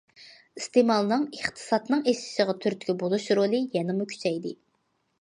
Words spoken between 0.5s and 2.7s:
ئىستېمالنىڭ ئىقتىسادنىڭ ئېشىشىغا